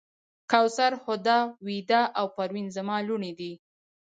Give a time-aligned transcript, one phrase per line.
[0.51, 3.51] کوثر، هُدا، ویدا او پروین زما لوڼې دي.